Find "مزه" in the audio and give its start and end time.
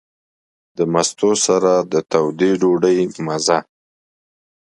3.25-3.57